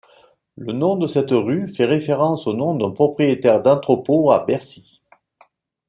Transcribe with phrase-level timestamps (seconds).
[0.55, 4.99] Le nom de cette rue fait référence au nom d'un propriétaire d'entrepôts à Bercy.